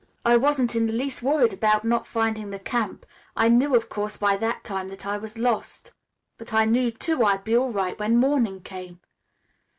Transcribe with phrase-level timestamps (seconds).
[0.25, 3.05] I wasn't in the least worried about not finding the camp.
[3.35, 5.91] I knew, of course, by that time that I was lost,
[6.39, 8.99] but I knew, too, I'd be all right when morning came.